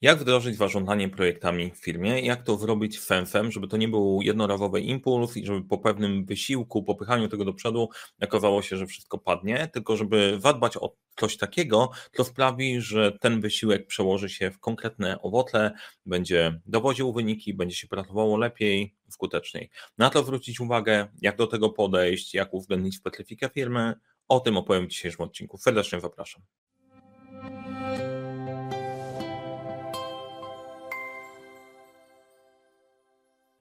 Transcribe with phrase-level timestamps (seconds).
[0.00, 2.20] Jak wdrożyć zarządzanie projektami w firmie?
[2.20, 6.82] Jak to zrobić fęfem, żeby to nie był jednorazowy impuls i żeby po pewnym wysiłku,
[6.82, 7.88] popychaniu tego do przodu
[8.22, 13.40] okazało się, że wszystko padnie, tylko żeby zadbać o coś takiego, co sprawi, że ten
[13.40, 15.72] wysiłek przełoży się w konkretne owoce,
[16.06, 19.70] będzie dowodził wyniki, będzie się pracowało lepiej, skuteczniej.
[19.98, 23.94] Na to zwrócić uwagę, jak do tego podejść, jak uwzględnić specyfikę firmy,
[24.28, 25.58] o tym opowiem w dzisiejszym odcinku.
[25.58, 26.42] Serdecznie zapraszam.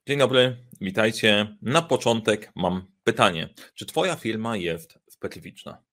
[0.07, 1.57] Dzień dobry, witajcie.
[1.61, 3.49] Na początek mam pytanie.
[3.75, 5.83] Czy Twoja firma jest specyficzna?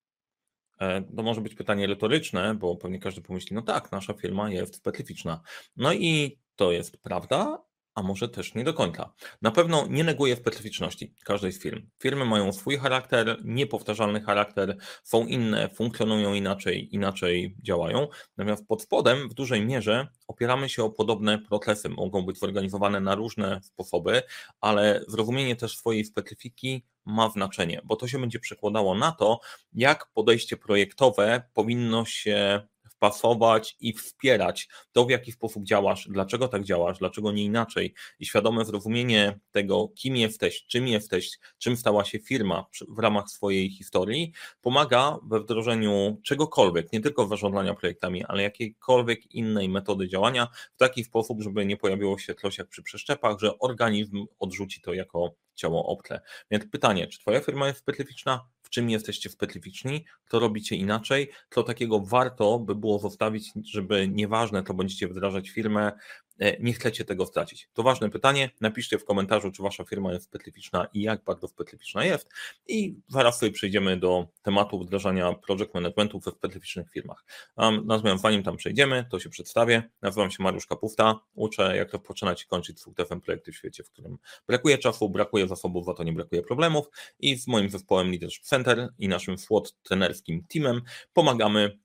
[0.80, 4.76] E, to może być pytanie retoryczne, bo pewnie każdy pomyśli, no tak, nasza firma jest
[4.76, 5.40] specyficzna.
[5.76, 9.12] No i to jest prawda, a może też nie do końca.
[9.42, 11.86] Na pewno nie neguję specyficzności każdej z firm.
[12.02, 18.08] Firmy mają swój charakter, niepowtarzalny charakter, są inne, funkcjonują inaczej, inaczej działają.
[18.36, 21.88] Natomiast pod spodem w dużej mierze opieramy się o podobne procesy.
[21.88, 24.22] Mogą być zorganizowane na różne sposoby,
[24.60, 29.40] ale zrozumienie też swojej specyfiki ma znaczenie, bo to się będzie przekładało na to,
[29.72, 32.62] jak podejście projektowe powinno się
[33.02, 37.94] pasować i wspierać to, w jaki sposób działasz, dlaczego tak działasz, dlaczego nie inaczej.
[38.18, 43.70] I świadome zrozumienie tego, kim jesteś, czym jesteś, czym stała się firma w ramach swojej
[43.70, 50.78] historii, pomaga we wdrożeniu czegokolwiek, nie tylko zarządzania projektami, ale jakiejkolwiek innej metody działania w
[50.78, 55.34] taki sposób, żeby nie pojawiło się coś jak przy przeszczepach, że organizm odrzuci to jako
[55.54, 56.20] ciało obtle.
[56.50, 58.48] Więc pytanie, czy Twoja firma jest specyficzna?
[58.72, 60.04] Czym jesteście specyficzni?
[60.30, 61.30] Co robicie inaczej?
[61.50, 65.92] Co takiego warto by było zostawić, żeby nieważne, to będziecie wdrażać firmę,
[66.60, 67.68] nie chcecie tego stracić?
[67.72, 68.50] To ważne pytanie.
[68.60, 72.28] Napiszcie w komentarzu, czy wasza firma jest specyficzna i jak bardzo specyficzna jest.
[72.68, 77.24] I zaraz sobie przejdziemy do tematu wdrażania project managementu we specyficznych firmach.
[77.84, 79.82] Natomiast zanim tam przejdziemy, to się przedstawię.
[80.02, 81.20] Nazywam się Mariusz Kapufta.
[81.34, 85.86] Uczę, jak rozpoczynać i kończyć sukcesem projekty w świecie, w którym brakuje czasu, brakuje zasobów,
[85.86, 86.86] za to nie brakuje problemów.
[87.18, 90.82] I z moim zespołem Leadership Center i naszym SWOT trenerskim teamem
[91.12, 91.78] pomagamy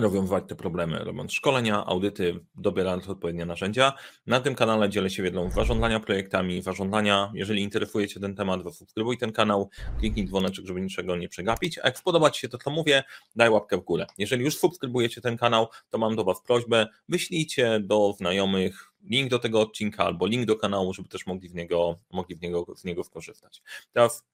[0.00, 3.92] rozwiązywać te problemy, robiąc szkolenia, audyty, dobierając odpowiednie narzędzia.
[4.26, 7.32] Na tym kanale dzielę się wiedzą zarządzania projektami, zarządzania.
[7.34, 11.78] Jeżeli interesuje Cię ten temat, zasubskrybuj ten kanał, kliknij dzwoneczek, żeby niczego nie przegapić.
[11.78, 13.02] A jak spodoba Ci się to, co mówię,
[13.36, 14.06] daj łapkę w górę.
[14.18, 19.38] Jeżeli już subskrybujecie ten kanał, to mam do Was prośbę, wyślijcie do znajomych link do
[19.38, 22.84] tego odcinka albo link do kanału, żeby też mogli, w niego, mogli w niego, z
[22.84, 23.62] niego skorzystać.
[23.92, 24.24] Teraz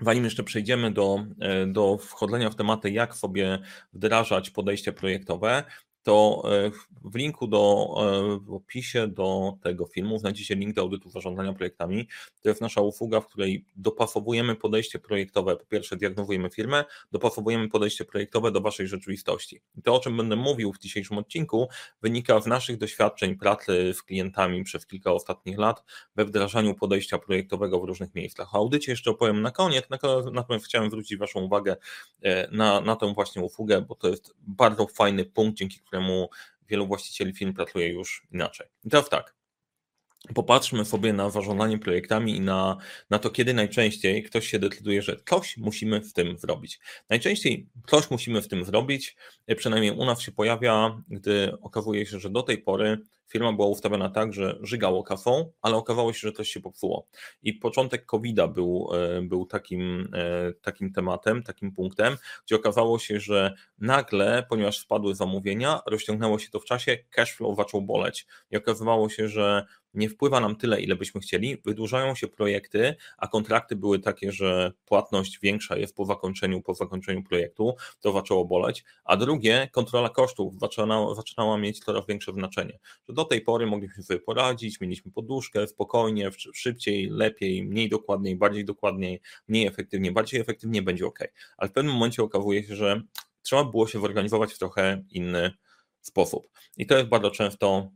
[0.00, 3.58] Zanim jeszcze przejdziemy do, e, do wchodzenia w tematy, jak sobie
[3.92, 5.64] wdrażać podejście projektowe,
[6.04, 6.70] to e,
[7.04, 12.08] w linku do, e, w opisie do tego filmu znajdziecie link do audytu zarządzania projektami.
[12.42, 15.56] To jest nasza usługa, w której dopasowujemy podejście projektowe.
[15.56, 19.60] Po pierwsze, diagnozujemy firmę, dopasowujemy podejście projektowe do waszej rzeczywistości.
[19.76, 21.68] I to, o czym będę mówił w dzisiejszym odcinku,
[22.02, 25.84] wynika z naszych doświadczeń pracy z klientami przez kilka ostatnich lat
[26.16, 28.54] we wdrażaniu podejścia projektowego w różnych miejscach.
[28.54, 29.84] O audycie jeszcze opowiem na koniec,
[30.32, 31.76] natomiast chciałem zwrócić Waszą uwagę
[32.22, 35.93] e, na, na tę właśnie usługę, bo to jest bardzo fajny punkt, dzięki któremu
[36.68, 38.66] wielu właścicieli firm pracuje już inaczej.
[38.84, 39.34] I teraz tak,
[40.34, 42.76] popatrzmy sobie na zarządzanie projektami i na,
[43.10, 46.80] na to, kiedy najczęściej ktoś się decyduje, że coś musimy w tym zrobić.
[47.10, 49.16] Najczęściej coś musimy w tym zrobić,
[49.56, 52.98] przynajmniej u nas się pojawia, gdy okazuje się, że do tej pory
[53.28, 57.06] firma była ustawiona tak, że żygało kasą, ale okazało się, że coś się popsuło.
[57.42, 63.20] I początek COVID-a był, e, był takim, e, takim tematem, takim punktem, gdzie okazało się,
[63.20, 68.26] że nagle, ponieważ spadły zamówienia, rozciągnęło się to w czasie, cash flow zaczął boleć.
[68.50, 73.28] I okazywało się, że nie wpływa nam tyle, ile byśmy chcieli, wydłużają się projekty, a
[73.28, 78.84] kontrakty były takie, że płatność większa jest po zakończeniu, po zakończeniu projektu, to zaczęło boleć,
[79.04, 82.78] a drugie, kontrola kosztów zaczynała, zaczynała mieć coraz większe znaczenie.
[83.08, 88.64] Że do tej pory mogliśmy sobie poradzić, mieliśmy poduszkę, spokojnie, szybciej, lepiej, mniej dokładniej, bardziej
[88.64, 91.18] dokładniej, mniej efektywnie, bardziej efektywnie będzie ok.
[91.56, 93.02] Ale w pewnym momencie okazuje się, że
[93.42, 95.52] trzeba było się zorganizować w trochę inny
[96.00, 96.48] sposób.
[96.76, 97.90] I to jest bardzo często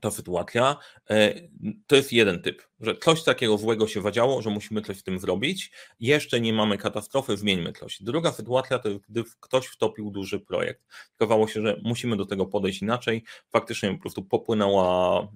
[0.00, 0.76] ta sytuacja.
[1.10, 1.34] E,
[1.86, 5.18] to jest jeden typ, że coś takiego złego się zadziało, że musimy coś z tym
[5.18, 5.70] zrobić.
[6.00, 8.02] Jeszcze nie mamy katastrofy, zmieńmy coś.
[8.02, 10.82] Druga sytuacja to jest, gdy ktoś wtopił duży projekt.
[11.18, 13.24] Okazało się, że musimy do tego podejść inaczej.
[13.48, 15.28] Faktycznie po prostu popłynęła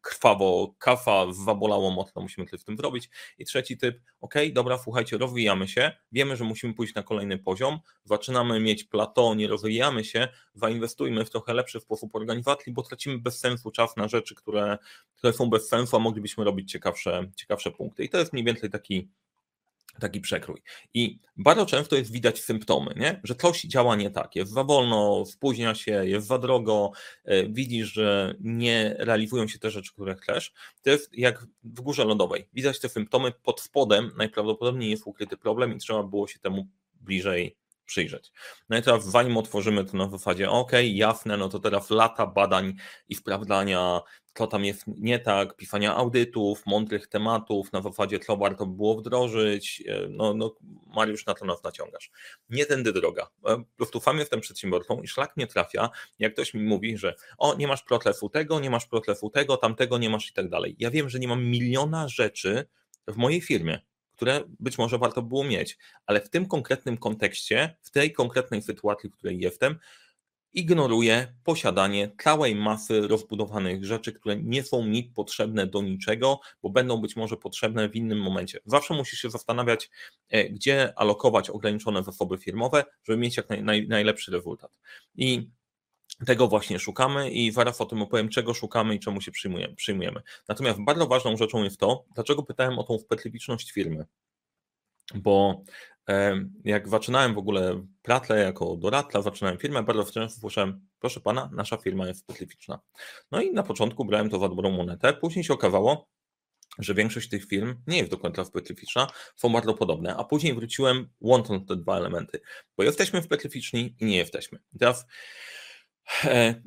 [0.00, 3.10] krwawo, kafa zabolało mocno, musimy coś z tym zrobić.
[3.38, 7.78] I trzeci typ, ok, dobra, słuchajcie, rozwijamy się, wiemy, że musimy pójść na kolejny poziom,
[8.04, 13.38] zaczynamy mieć plateau, nie rozwijamy się, zainwestujmy w trochę lepszy sposób organizacji, bo tracimy bez
[13.38, 14.78] sensu czas na rzeczy, które,
[15.14, 18.04] które są bez sensu, a moglibyśmy robić ciekawsze, ciekawsze punkty.
[18.04, 19.08] I to jest mniej więcej taki
[20.00, 20.62] taki przekrój.
[20.94, 23.20] I bardzo często jest widać symptomy, nie?
[23.24, 24.36] że coś działa nie tak.
[24.36, 26.92] Jest za wolno, spóźnia się, jest za drogo,
[27.24, 30.52] e, widzisz, że nie realizują się te rzeczy, które chcesz.
[30.82, 32.48] To jest jak w górze lodowej.
[32.52, 36.66] Widać te symptomy, pod spodem najprawdopodobniej jest ukryty problem i trzeba było się temu
[37.00, 37.59] bliżej
[37.90, 38.32] przyjrzeć.
[38.68, 42.74] No i teraz zanim otworzymy to na zasadzie, ok, jasne, no to teraz lata badań
[43.08, 44.00] i sprawdzania,
[44.34, 49.82] co tam jest nie tak, pisania audytów, mądrych tematów, na zasadzie co warto było wdrożyć,
[49.88, 50.56] e, no, no
[50.86, 52.10] Mariusz na to nas naciągasz.
[52.48, 53.22] Nie tędy droga.
[53.46, 57.14] E, po prostu sam jestem przedsiębiorcą i szlak mnie trafia, jak ktoś mi mówi, że
[57.38, 60.76] o, nie masz protlefu tego, nie masz protlefu tego, tamtego nie masz i tak dalej.
[60.78, 62.66] Ja wiem, że nie mam miliona rzeczy
[63.08, 63.80] w mojej firmie,
[64.20, 69.10] które być może warto było mieć, ale w tym konkretnym kontekście, w tej konkretnej sytuacji,
[69.10, 69.78] w której jestem,
[70.52, 76.96] ignoruję posiadanie całej masy rozbudowanych rzeczy, które nie są mi potrzebne do niczego, bo będą
[76.96, 78.58] być może potrzebne w innym momencie.
[78.66, 79.90] Zawsze musisz się zastanawiać,
[80.28, 84.78] e, gdzie alokować ograniczone zasoby firmowe, żeby mieć jak naj, naj, najlepszy rezultat.
[85.14, 85.50] I
[86.26, 89.30] tego właśnie szukamy i zaraz o tym opowiem, czego szukamy i czemu się
[89.76, 90.22] przyjmujemy.
[90.48, 94.06] Natomiast bardzo ważną rzeczą jest to, dlaczego pytałem o tą specyficzność firmy.
[95.14, 95.62] Bo
[96.64, 101.76] jak zaczynałem w ogóle pracę jako doradca, zaczynałem firmę, bardzo często słyszałem, proszę pana, nasza
[101.76, 102.80] firma jest specyficzna.
[103.30, 106.08] No i na początku brałem to za dobrą monetę, później się okazało,
[106.78, 109.06] że większość tych firm nie jest do końca specyficzna,
[109.36, 112.40] są bardzo podobne, a później wróciłem łącząc te dwa elementy,
[112.76, 114.58] bo jesteśmy specyficzni i nie jesteśmy.
[114.78, 115.06] teraz E,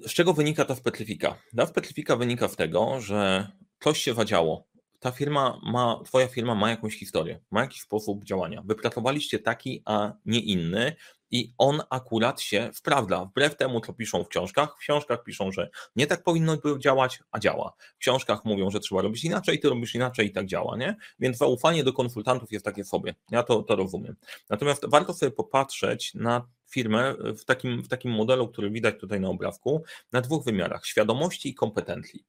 [0.08, 1.36] z czego wynika ta specyfika?
[1.58, 3.48] Ta specyfika wynika z tego, że
[3.80, 4.68] coś się zadziało.
[5.00, 8.62] Ta firma ma, twoja firma ma jakąś historię, ma jakiś sposób działania.
[8.66, 10.96] Wypracowaliście taki, a nie inny
[11.32, 13.26] i on akurat się sprawdza.
[13.26, 17.40] Wbrew temu, co piszą w książkach, w książkach piszą, że nie tak powinno działać, a
[17.40, 17.74] działa.
[17.96, 20.96] W książkach mówią, że trzeba robić inaczej, ty robisz inaczej i tak działa, nie?
[21.20, 23.16] Więc zaufanie do konsultantów jest takie sobie.
[23.32, 24.16] Ja to, to rozumiem.
[24.50, 29.30] Natomiast warto sobie popatrzeć na firmę w takim, w takim modelu, który widać tutaj na
[29.30, 32.26] obrazku, na dwóch wymiarach świadomości i kompetencji.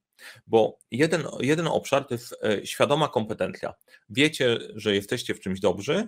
[0.47, 3.73] Bo jeden, jeden obszar to jest e, świadoma kompetencja.
[4.09, 6.07] Wiecie, że jesteście w czymś dobrzy,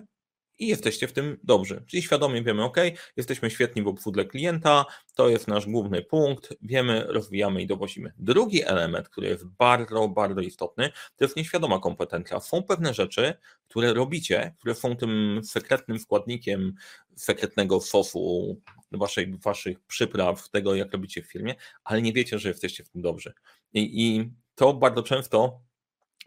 [0.58, 1.84] i jesteście w tym dobrzy.
[1.86, 2.76] Czyli świadomie wiemy, OK,
[3.16, 4.84] jesteśmy świetni w obsłudze klienta,
[5.14, 8.12] to jest nasz główny punkt, wiemy, rozwijamy i dowozimy.
[8.18, 12.40] Drugi element, który jest bardzo, bardzo istotny, to jest nieświadoma kompetencja.
[12.40, 13.34] Są pewne rzeczy,
[13.68, 16.74] które robicie, które są tym sekretnym składnikiem
[17.16, 18.56] sekretnego sosu
[18.92, 21.54] waszej, waszych przypraw, tego jak robicie w firmie,
[21.84, 23.32] ale nie wiecie, że jesteście w tym dobrzy.
[23.74, 25.60] I, i to bardzo często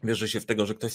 [0.03, 0.93] wierzy się w tego, że ktoś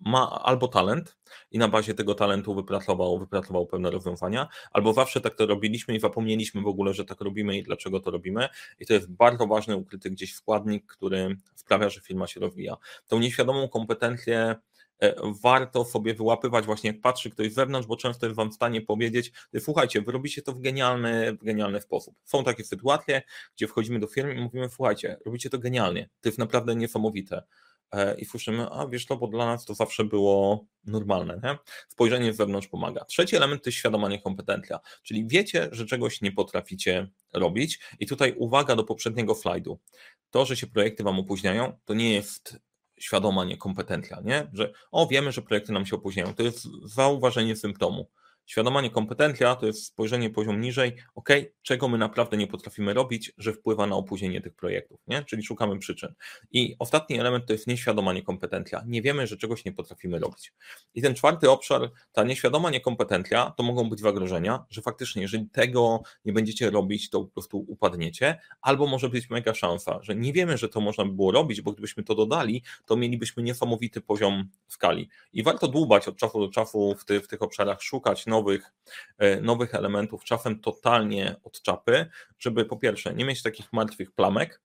[0.00, 1.16] ma albo talent
[1.50, 6.00] i na bazie tego talentu wypracował, wypracował pewne rozwiązania, albo zawsze tak to robiliśmy i
[6.00, 8.48] zapomnieliśmy w ogóle, że tak robimy i dlaczego to robimy.
[8.78, 12.76] I to jest bardzo ważny, ukryty gdzieś składnik, który sprawia, że firma się rozwija.
[13.08, 14.56] Tą nieświadomą kompetencję
[15.00, 18.54] e, warto sobie wyłapywać właśnie jak patrzy ktoś z zewnątrz, bo często jest wam w
[18.54, 22.14] stanie powiedzieć, słuchajcie, wy robicie to w genialny, w genialny sposób.
[22.24, 23.22] Są takie sytuacje,
[23.56, 27.42] gdzie wchodzimy do firmy i mówimy, słuchajcie, robicie to genialnie, to jest naprawdę niesamowite
[28.18, 31.40] i słyszymy, a wiesz to, bo dla nas to zawsze było normalne.
[31.42, 31.58] Nie?
[31.88, 33.04] Spojrzenie z zewnątrz pomaga.
[33.04, 38.34] Trzeci element to jest świadoma niekompetencja, czyli wiecie, że czegoś nie potraficie robić i tutaj
[38.36, 39.78] uwaga do poprzedniego slajdu.
[40.30, 42.58] To, że się projekty Wam opóźniają, to nie jest
[42.98, 44.50] świadoma niekompetencja, nie?
[44.52, 46.34] że o, wiemy, że projekty nam się opóźniają.
[46.34, 48.10] To jest zauważenie symptomu.
[48.46, 51.28] Świadoma niekompetencja to jest spojrzenie poziom niżej, ok,
[51.62, 55.24] czego my naprawdę nie potrafimy robić, że wpływa na opóźnienie tych projektów, nie?
[55.24, 56.14] czyli szukamy przyczyn.
[56.52, 58.82] I ostatni element to jest nieświadoma niekompetencja.
[58.86, 60.52] Nie wiemy, że czegoś nie potrafimy robić.
[60.94, 66.02] I ten czwarty obszar, ta nieświadoma niekompetencja, to mogą być zagrożenia, że faktycznie, jeżeli tego
[66.24, 70.58] nie będziecie robić, to po prostu upadniecie, albo może być mega szansa, że nie wiemy,
[70.58, 75.08] że to można by było robić, bo gdybyśmy to dodali, to mielibyśmy niesamowity poziom skali.
[75.32, 78.72] I warto dłubać od czasu do czasu w, ty, w tych obszarach, szukać nowych,
[79.18, 82.06] e, nowych elementów, czasem totalnie od czapy,
[82.38, 84.60] żeby po pierwsze nie mieć takich martwych plamek,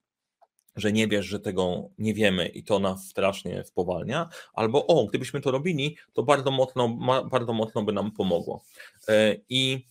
[0.75, 5.41] że nie wiesz, że tego nie wiemy i to nas strasznie spowalnia, albo o, gdybyśmy
[5.41, 6.89] to robili, to bardzo mocno,
[7.31, 8.63] bardzo mocno by nam pomogło.
[9.07, 9.85] E, I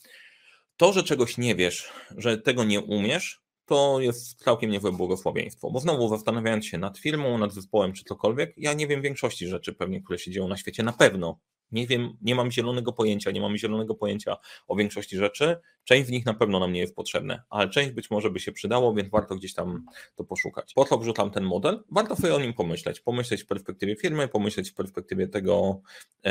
[0.76, 5.80] to, że czegoś nie wiesz, że tego nie umiesz, to jest całkiem niezłe błogosławieństwo, bo
[5.80, 10.02] znowu zastanawiając się nad firmą, nad zespołem czy cokolwiek, ja nie wiem większości rzeczy pewnie,
[10.02, 11.38] które się dzieją na świecie, na pewno
[11.72, 14.36] nie wiem, nie mam zielonego pojęcia, nie mamy zielonego pojęcia
[14.68, 15.56] o większości rzeczy.
[15.84, 18.52] Część z nich na pewno nam nie jest potrzebne, ale część być może by się
[18.52, 20.74] przydało, więc warto gdzieś tam to poszukać.
[20.74, 21.84] Po co wrzucam ten model?
[21.90, 23.00] Warto sobie o nim pomyśleć.
[23.00, 25.80] Pomyśleć w perspektywie firmy, pomyśleć w perspektywie tego
[26.24, 26.28] e,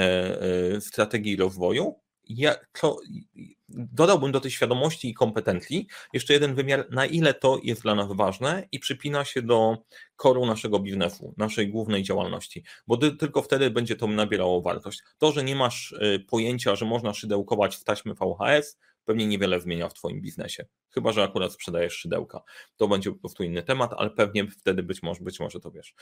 [0.75, 1.95] e, strategii rozwoju
[2.29, 2.55] ja,
[3.69, 8.07] dodałbym do tej świadomości i kompetencji jeszcze jeden wymiar, na ile to jest dla nas
[8.13, 9.77] ważne i przypina się do
[10.15, 15.03] koru naszego biznesu, naszej głównej działalności, bo tylko wtedy będzie to nabierało wartość.
[15.17, 19.89] To, że nie masz y, pojęcia, że można szydełkować w taśmy VHS, pewnie niewiele zmienia
[19.89, 20.65] w Twoim biznesie.
[20.89, 22.41] Chyba, że akurat sprzedajesz szydełka.
[22.77, 25.93] To będzie po prostu inny temat, ale pewnie wtedy być może, być może to wiesz.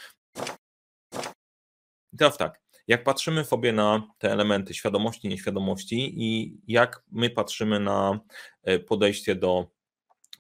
[2.17, 8.20] Teraz tak, jak patrzymy sobie na te elementy świadomości, nieświadomości i jak my patrzymy na
[8.63, 9.68] e, podejście do,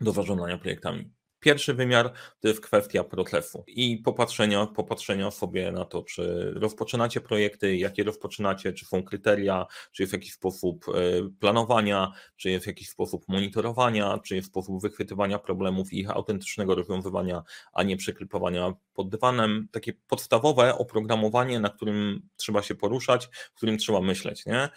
[0.01, 1.11] do zarządzania projektami.
[1.45, 7.77] Pierwszy wymiar to jest kwestia procesu i popatrzenia, popatrzenia sobie na to, czy rozpoczynacie projekty,
[7.77, 10.91] jakie rozpoczynacie, czy są kryteria, czy jest jakiś sposób e,
[11.39, 17.43] planowania, czy jest jakiś sposób monitorowania, czy jest sposób wychwytywania problemów i ich autentycznego rozwiązywania,
[17.73, 19.67] a nie przekrypowania pod dywanem.
[19.71, 24.45] Takie podstawowe oprogramowanie, na którym trzeba się poruszać, w którym trzeba myśleć.
[24.45, 24.69] Nie?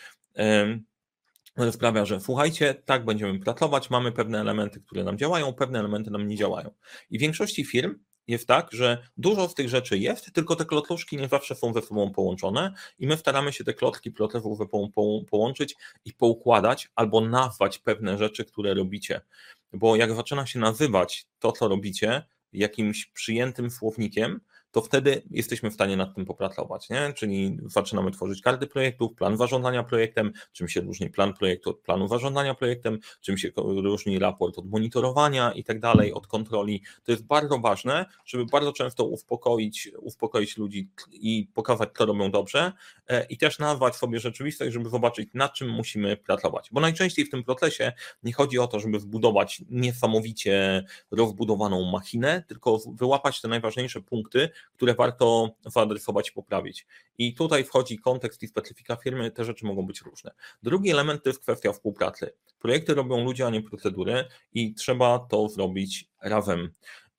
[1.73, 6.29] Sprawia, że słuchajcie, tak będziemy pracować, mamy pewne elementy, które nam działają, pewne elementy nam
[6.29, 6.71] nie działają.
[7.11, 11.17] I w większości firm jest tak, że dużo z tych rzeczy jest, tylko te klocki
[11.17, 14.59] nie zawsze są ze sobą połączone i my staramy się te klocki procesów
[15.31, 19.21] połączyć i poukładać albo nazwać pewne rzeczy, które robicie.
[19.73, 22.23] Bo jak zaczyna się nazywać to, co robicie,
[22.53, 27.13] jakimś przyjętym słownikiem, to wtedy jesteśmy w stanie nad tym popracować, nie?
[27.13, 32.09] Czyli zaczynamy tworzyć karty projektów, plan zarządzania projektem, czym się różni plan projektu od planu
[32.09, 36.83] zarządzania projektem, czym się różni raport od monitorowania i tak dalej, od kontroli.
[37.05, 42.73] To jest bardzo ważne, żeby bardzo często uspokoić, uspokoić ludzi i pokazać, co robią dobrze
[43.09, 46.69] e, i też nazwać sobie rzeczywistość, żeby zobaczyć, nad czym musimy pracować.
[46.73, 52.79] Bo najczęściej w tym procesie nie chodzi o to, żeby zbudować niesamowicie rozbudowaną machinę, tylko
[52.95, 56.87] wyłapać te najważniejsze punkty, które warto zaadresować i poprawić.
[57.19, 60.31] I tutaj wchodzi kontekst i specyfika firmy, te rzeczy mogą być różne.
[60.63, 62.33] Drugi element to jest kwestia współpracy.
[62.59, 66.71] Projekty robią ludzie, a nie procedury i trzeba to zrobić razem.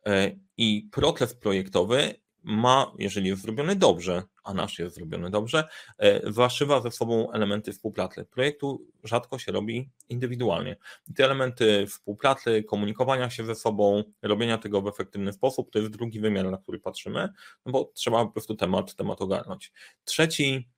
[0.05, 2.13] E, I proces projektowy
[2.43, 7.73] ma, jeżeli jest zrobiony dobrze, a nasz jest zrobiony dobrze, e, zaszywa ze sobą elementy
[7.73, 8.25] współpracy.
[8.25, 10.77] Projektu rzadko się robi indywidualnie.
[11.15, 16.19] Te elementy współpracy, komunikowania się ze sobą, robienia tego w efektywny sposób, to jest drugi
[16.19, 17.29] wymiar, na który patrzymy,
[17.65, 19.71] no bo trzeba po prostu temat, temat ogarnąć.
[20.03, 20.69] Trzeci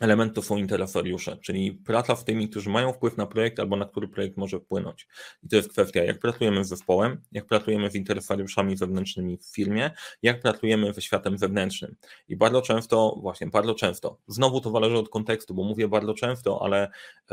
[0.00, 3.84] element to są interesariusze, czyli praca z tymi, którzy mają wpływ na projekt albo na
[3.84, 5.08] który projekt może wpłynąć.
[5.42, 9.90] I to jest kwestia, jak pracujemy z zespołem, jak pracujemy z interesariuszami zewnętrznymi w firmie,
[10.22, 11.96] jak pracujemy ze światem zewnętrznym.
[12.28, 16.62] I bardzo często, właśnie bardzo często, znowu to zależy od kontekstu, bo mówię bardzo często,
[16.62, 16.90] ale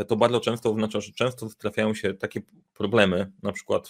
[0.07, 2.41] to bardzo często oznacza, że często trafiają się takie
[2.73, 3.89] problemy, na przykład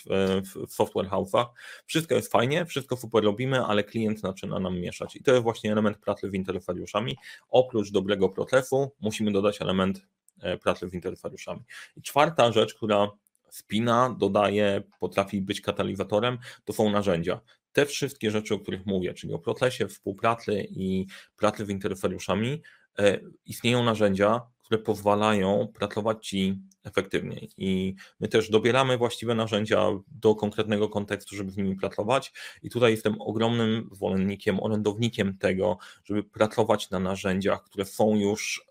[0.68, 1.46] w software house'ach.
[1.86, 5.16] Wszystko jest fajnie, wszystko super robimy, ale klient zaczyna nam mieszać.
[5.16, 7.18] I to jest właśnie element pracy z interesariuszami.
[7.50, 8.65] Oprócz dobrego procesu,
[9.00, 10.02] musimy dodać element
[10.42, 11.62] e, pracy z interesariuszami.
[11.98, 13.12] I czwarta rzecz, która
[13.50, 17.40] spina, dodaje, potrafi być katalizatorem, to są narzędzia.
[17.72, 21.06] Te wszystkie rzeczy, o których mówię, czyli o procesie współpracy i
[21.38, 22.62] pracy z interesariuszami,
[23.00, 27.50] e, istnieją narzędzia, które pozwalają pracować ci efektywniej.
[27.58, 32.34] I my też dobieramy właściwe narzędzia do konkretnego kontekstu, żeby z nimi pracować.
[32.64, 38.66] I tutaj jestem ogromnym zwolennikiem, orędownikiem tego, żeby pracować na narzędziach, które są już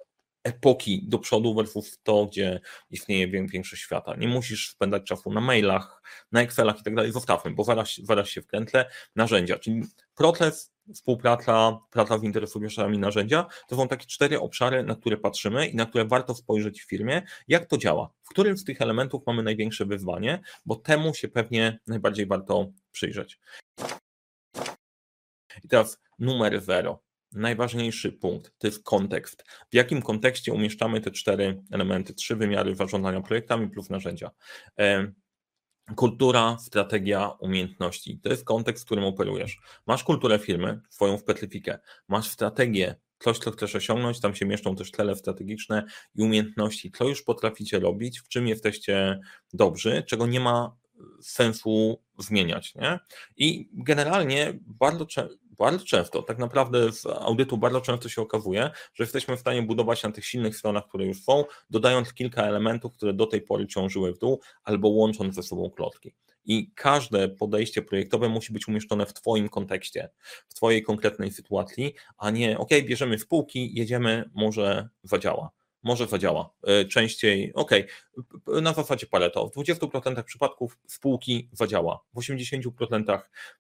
[0.44, 2.60] epoki do przodu versus to, gdzie
[2.90, 4.14] istnieje większość świata.
[4.16, 8.28] Nie musisz spędzać czasu na mailach, na Excelach i tak dalej, zostawmy, bo zaraz, zaraz
[8.28, 8.90] się wkrętlę.
[9.16, 9.82] Narzędzia, czyli
[10.14, 15.76] proces, współpraca, praca z interesariuszami narzędzia, to są takie cztery obszary, na które patrzymy i
[15.76, 19.42] na które warto spojrzeć w firmie, jak to działa, w którym z tych elementów mamy
[19.42, 23.40] największe wyzwanie, bo temu się pewnie najbardziej warto przyjrzeć.
[25.64, 29.44] I teraz numer zero najważniejszy punkt to jest kontekst.
[29.70, 34.30] W jakim kontekście umieszczamy te cztery elementy, trzy wymiary zarządzania projektami plus narzędzia.
[35.96, 38.18] Kultura, strategia, umiejętności.
[38.22, 39.58] To jest kontekst, w którym operujesz.
[39.86, 44.90] Masz kulturę firmy, swoją specyfikę, masz strategię, coś, co chcesz osiągnąć, tam się mieszczą też
[44.90, 49.20] cele strategiczne i umiejętności, co już potraficie robić, w czym jesteście
[49.52, 50.76] dobrzy, czego nie ma
[51.22, 52.74] sensu zmieniać.
[52.74, 52.98] Nie?
[53.36, 55.06] I generalnie bardzo,
[55.58, 60.02] bardzo często, tak naprawdę z audytu bardzo często się okazuje, że jesteśmy w stanie budować
[60.02, 64.12] na tych silnych stronach, które już są, dodając kilka elementów, które do tej pory ciążyły
[64.12, 66.14] w dół, albo łącząc ze sobą klocki.
[66.44, 70.10] I każde podejście projektowe musi być umieszczone w Twoim kontekście,
[70.48, 75.50] w Twojej konkretnej sytuacji, a nie, ok, bierzemy w półki, jedziemy, może zadziała.
[75.84, 76.50] Może zadziała.
[76.62, 77.70] E, częściej, ok,
[78.46, 79.48] na zasadzie Pareto.
[79.48, 83.18] W 20% przypadków spółki zadziała, w 80%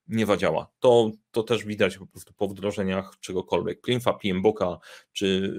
[0.08, 0.70] nie zadziała.
[0.78, 3.80] To, to też widać po prostu po wdrożeniach czegokolwiek.
[3.84, 4.78] Cleanfa, PMBooka
[5.12, 5.54] czy,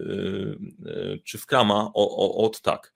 [0.86, 2.93] e, czy Scrama od tak.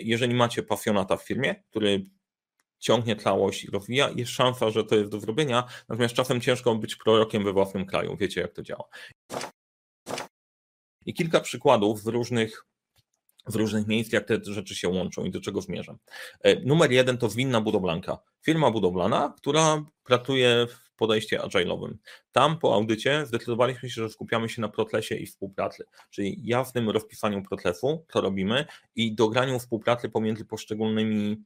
[0.00, 2.04] Jeżeli macie pasjonata w firmie, który
[2.78, 6.96] ciągnie tlałość i rozwija, jest szansa, że to jest do zrobienia, natomiast czasem ciężko być
[6.96, 8.84] prorokiem we własnym kraju, wiecie jak to działa.
[11.06, 12.64] I kilka przykładów w różnych
[13.46, 15.98] w różnych miejscach, jak te rzeczy się łączą i do czego zmierzam.
[16.42, 18.18] E, numer jeden to zwinna budowlanka.
[18.42, 21.94] Firma budowlana, która pracuje w podejście agile'owym.
[22.32, 27.42] Tam po audycie zdecydowaliśmy się, że skupiamy się na protlesie i współpracy, czyli jasnym rozpisaniu
[27.42, 28.64] protlesu, co robimy,
[28.96, 31.44] i dograniu współpracy pomiędzy poszczególnymi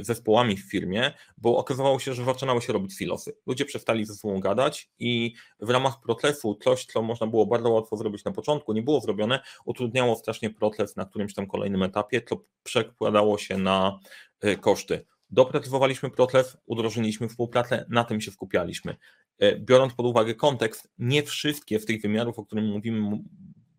[0.00, 3.36] zespołami w firmie, bo okazywało się, że zaczynały się robić silosy.
[3.46, 7.96] Ludzie przestali ze sobą gadać i w ramach procesu coś, co można było bardzo łatwo
[7.96, 12.44] zrobić na początku, nie było zrobione, utrudniało strasznie proces na którymś tam kolejnym etapie, co
[12.62, 13.98] przekładało się na
[14.40, 15.06] e, koszty.
[15.30, 18.96] Doprecyzowaliśmy proces, udrożniliśmy współpracę, na tym się skupialiśmy.
[19.38, 23.18] E, biorąc pod uwagę kontekst, nie wszystkie z tych wymiarów, o którym mówimy,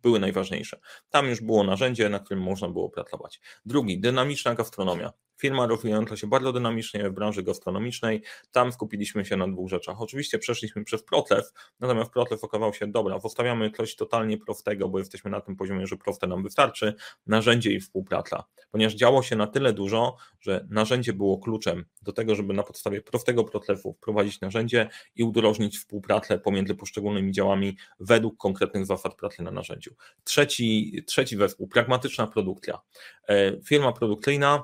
[0.01, 0.79] były najważniejsze.
[1.09, 3.39] Tam już było narzędzie, na którym można było pracować.
[3.65, 8.21] Drugi, dynamiczna gastronomia firma rozwijająca się bardzo dynamicznie w branży gastronomicznej.
[8.51, 10.01] Tam skupiliśmy się na dwóch rzeczach.
[10.01, 15.31] Oczywiście przeszliśmy przez proces, natomiast proces okazywał się, dobra, zostawiamy coś totalnie prostego, bo jesteśmy
[15.31, 16.93] na tym poziomie, że proste nam wystarczy,
[17.27, 18.43] narzędzie i współpraca.
[18.71, 23.01] Ponieważ działo się na tyle dużo, że narzędzie było kluczem do tego, żeby na podstawie
[23.01, 29.51] prostego procesu wprowadzić narzędzie i udrożnić współpracę pomiędzy poszczególnymi działami według konkretnych zasad pracy na
[29.51, 29.95] narzędziu.
[30.23, 32.79] Trzeci, trzeci zespół, pragmatyczna produkcja.
[33.27, 34.63] E, firma produkcyjna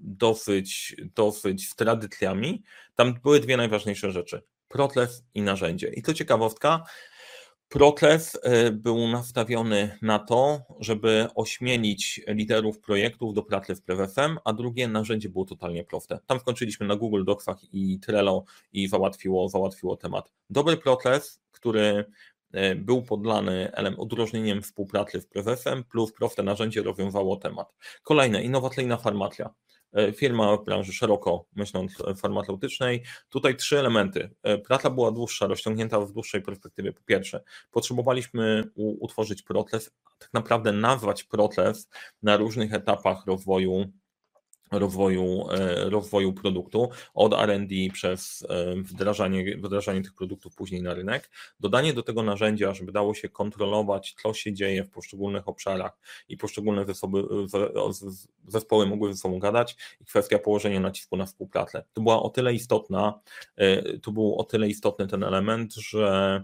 [0.00, 2.62] dosyć, dosyć z tradycjami,
[2.94, 4.42] tam były dwie najważniejsze rzeczy.
[4.68, 5.88] Protlew i narzędzie.
[5.88, 6.84] I to ciekawostka,
[7.70, 14.52] Protlew e, był nastawiony na to, żeby ośmielić liderów projektów do pracy w PWFM, a
[14.52, 16.18] drugie narzędzie było totalnie proste.
[16.26, 20.32] Tam skończyliśmy na Google Docsach i Trello i załatwiło, załatwiło temat.
[20.50, 22.04] Dobry Protlew, który
[22.76, 27.74] był podlany odróżnieniem współpracy z prezesem, plus proste narzędzie rozwiązało temat.
[28.02, 29.50] Kolejne, innowacyjna farmacja.
[29.92, 33.02] E, firma w branży szeroko myśląc farmaceutycznej.
[33.28, 34.30] Tutaj trzy elementy.
[34.42, 36.92] E, praca była dłuższa, rozciągnięta w dłuższej perspektywie.
[36.92, 41.88] Po pierwsze, potrzebowaliśmy utworzyć proces, tak naprawdę nazwać proces
[42.22, 43.92] na różnych etapach rozwoju
[44.70, 51.30] rozwoju, e, rozwoju produktu, od RD przez e, wdrażanie, wdrażanie tych produktów później na rynek,
[51.60, 56.36] dodanie do tego narzędzia, żeby dało się kontrolować, co się dzieje w poszczególnych obszarach i
[56.36, 56.84] poszczególne
[58.48, 61.84] zespoły, mogły ze sobą gadać i kwestia położenia nacisku na współpracę.
[61.92, 63.20] To była o tyle istotna,
[63.56, 66.42] e, to był o tyle istotny ten element, że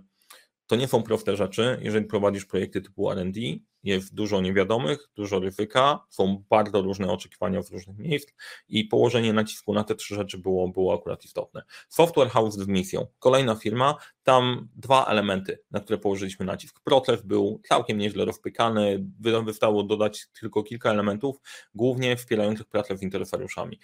[0.66, 3.40] to nie są proste rzeczy, jeżeli prowadzisz projekty typu RD,
[3.86, 8.32] jest dużo niewiadomych, dużo ryzyka, są bardzo różne oczekiwania z różnych miejsc
[8.68, 11.62] i położenie nacisku na te trzy rzeczy było, było akurat istotne.
[11.88, 16.80] Software House z misją, kolejna firma, tam dwa elementy, na które położyliśmy nacisk.
[16.84, 19.06] Proces był całkiem nieźle rozpykany,
[19.44, 21.36] wystało dodać tylko kilka elementów,
[21.74, 23.80] głównie wspierających pracę z interesariuszami.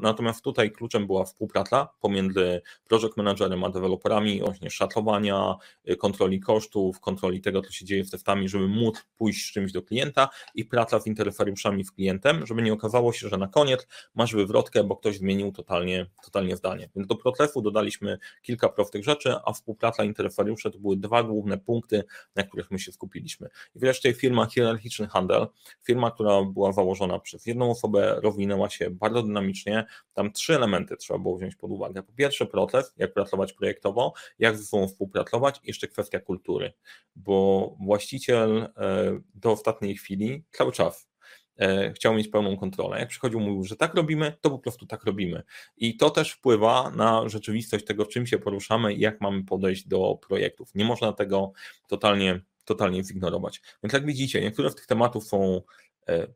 [0.00, 5.54] Natomiast tutaj kluczem była współpraca pomiędzy project managerem a deweloperami, właśnie szacowania,
[5.98, 9.82] kontroli kosztów, kontroli tego, co się dzieje z testami, żeby móc pójść z czymś do
[9.82, 14.34] klienta i praca z interesariuszami z klientem, żeby nie okazało się, że na koniec masz
[14.34, 16.88] wywrotkę, bo ktoś zmienił totalnie, totalnie zdanie.
[16.96, 22.04] Więc do procesu dodaliśmy kilka prostych rzeczy, a współpraca interesariusze to były dwa główne punkty,
[22.36, 23.48] na których my się skupiliśmy.
[23.74, 25.46] I wreszcie firma Hierarchiczny Handel,
[25.82, 29.84] firma, która była założona przez jedną osobę, rozwinęła się bardzo dynamicznie.
[30.14, 32.02] Tam trzy elementy trzeba było wziąć pod uwagę.
[32.02, 36.72] Po pierwsze proces, jak pracować projektowo, jak ze sobą współpracować, jeszcze kwestia kultury,
[37.16, 41.08] bo właściciel e, do ostatniej chwili cały czas
[41.56, 42.98] e, chciał mieć pełną kontrolę.
[42.98, 45.42] Jak przychodził, mówił, że tak robimy, to po prostu tak robimy.
[45.76, 50.18] I to też wpływa na rzeczywistość tego, czym się poruszamy i jak mamy podejść do
[50.28, 50.74] projektów.
[50.74, 51.52] Nie można tego
[51.88, 53.62] totalnie, totalnie zignorować.
[53.82, 55.62] Więc jak widzicie, niektóre z tych tematów są
[56.08, 56.26] e,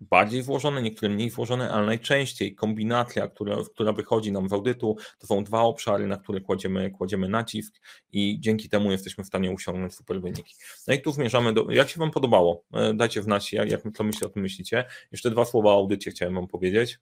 [0.00, 5.26] bardziej złożone, niektóre mniej złożone, ale najczęściej kombinacja, która, która wychodzi nam z audytu, to
[5.26, 7.80] są dwa obszary, na które kładziemy, kładziemy nacisk
[8.12, 10.54] i dzięki temu jesteśmy w stanie osiągnąć super wyniki.
[10.88, 12.64] No i tu zmierzamy do, jak się Wam podobało?
[12.72, 14.84] E, dajcie znać, jak, jak co myślcie o tym myślicie.
[15.12, 16.98] Jeszcze dwa słowa o audycie chciałem Wam powiedzieć.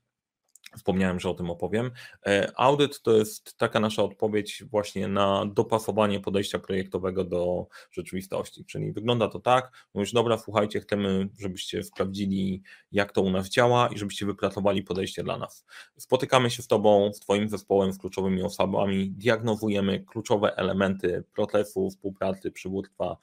[0.77, 1.91] Wspomniałem, że o tym opowiem.
[2.27, 8.65] E, audyt to jest taka nasza odpowiedź właśnie na dopasowanie podejścia projektowego do rzeczywistości.
[8.65, 13.89] Czyli wygląda to tak, mówisz, dobra, słuchajcie, chcemy, żebyście sprawdzili, jak to u nas działa
[13.89, 15.65] i żebyście wypracowali podejście dla nas.
[15.97, 22.51] Spotykamy się z Tobą, z Twoim zespołem, z kluczowymi osobami, diagnozujemy kluczowe elementy procesu, współpracy,
[22.51, 23.17] przywództwa,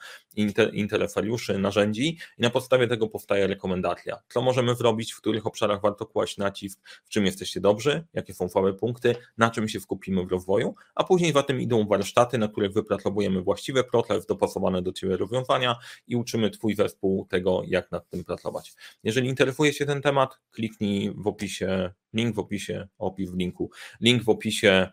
[0.74, 4.18] interesariuszy, narzędzi i na podstawie tego powstaje rekomendacja.
[4.30, 8.34] Co możemy zrobić, w których obszarach warto kłaść nacisk, w czym jest jesteście dobrzy, jakie
[8.34, 12.38] są słabe punkty, na czym się skupimy w rozwoju, a później za tym idą warsztaty,
[12.38, 15.76] na których wypracowujemy właściwy proces, dopasowane do Ciebie rozwiązania
[16.08, 18.74] i uczymy Twój zespół tego, jak nad tym pracować.
[19.04, 23.70] Jeżeli interesuje się ten temat, kliknij w opisie, link w opisie, opis w linku,
[24.02, 24.92] link w opisie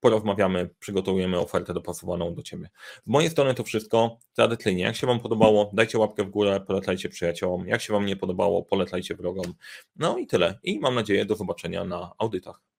[0.00, 2.68] porozmawiamy, przygotujemy ofertę dopasowaną do Ciebie.
[3.06, 4.18] Z mojej strony to wszystko.
[4.34, 7.66] Tradycyjnie, jak się Wam podobało, dajcie łapkę w górę, polecajcie przyjaciołom.
[7.66, 9.54] Jak się Wam nie podobało, polecajcie wrogom.
[9.96, 10.58] No i tyle.
[10.62, 12.69] I mam nadzieję do zobaczenia na audytach.